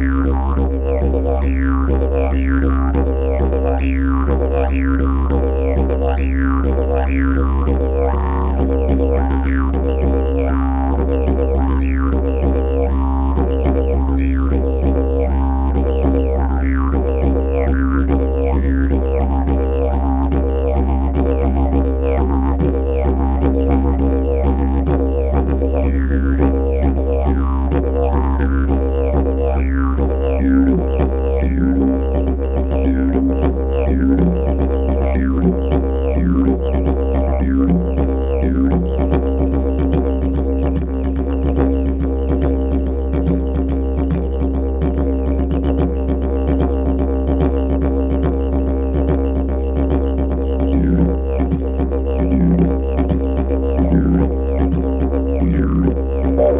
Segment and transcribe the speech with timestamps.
[0.00, 4.16] Here to the water, here to the water, here to the water, here
[6.54, 8.19] to the water.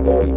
[0.07, 0.31] you.